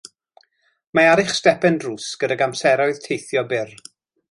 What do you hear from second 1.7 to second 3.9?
drws gydag amseroedd teithio byr